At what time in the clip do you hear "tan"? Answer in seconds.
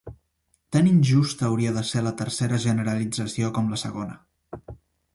0.77-0.89